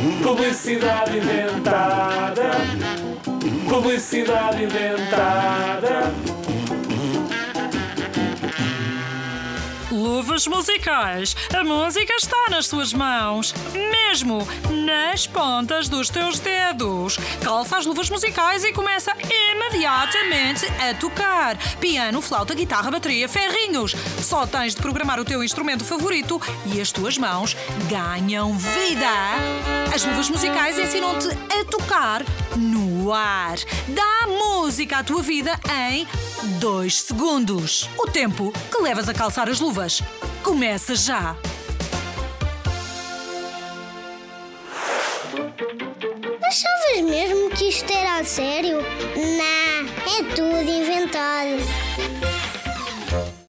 [0.00, 2.52] Publicidade inventada.
[3.68, 6.10] Publicidade inventada.
[9.90, 11.36] Luvas musicais.
[11.54, 14.48] A música está nas tuas mãos, mesmo
[14.86, 17.18] nas pontas dos teus dedos.
[17.44, 21.58] Calça as luvas musicais e começa imediatamente a tocar.
[21.78, 23.94] Piano, flauta, guitarra, bateria, ferrinhos.
[24.22, 26.40] Só tens de programar o teu instrumento favorito
[26.72, 27.54] e as tuas mãos
[27.90, 29.69] ganham vida.
[29.92, 32.22] As luvas musicais ensinam-te a tocar
[32.56, 33.56] no ar.
[33.88, 35.58] Dá música à tua vida
[35.90, 36.06] em
[36.60, 37.90] 2 segundos.
[37.98, 40.00] O tempo que levas a calçar as luvas.
[40.44, 41.36] Começa já!
[46.44, 48.78] Achavas mesmo que isto era a sério?
[49.16, 51.89] Não, é tudo inventado.